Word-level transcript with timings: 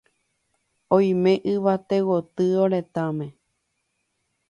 Oime 0.97 1.33
yvate 1.51 1.97
gotyo 2.07 2.63
retãme. 2.71 3.27